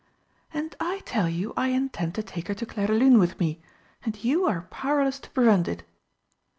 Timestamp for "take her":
2.23-2.55